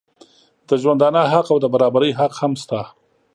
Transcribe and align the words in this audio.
د 0.67 0.69
ژوندانه 0.81 1.21
حق 1.31 1.47
او 1.53 1.57
د 1.61 1.65
برابري 1.73 2.11
حق 2.19 2.33
هم 2.41 2.53
شته. 2.61 2.81